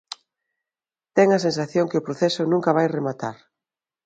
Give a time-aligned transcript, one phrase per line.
[1.15, 3.35] Ten a sensación que o proceso nunca vai rematar.